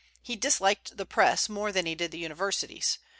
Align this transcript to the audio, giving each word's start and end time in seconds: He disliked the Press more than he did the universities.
He 0.23 0.35
disliked 0.35 0.97
the 0.97 1.05
Press 1.05 1.47
more 1.47 1.71
than 1.71 1.85
he 1.85 1.93
did 1.93 2.09
the 2.09 2.17
universities. 2.17 2.97